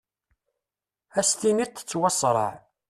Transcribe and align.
As-tiniḍ 1.19 1.69
tettwasraɛ. 1.71 2.51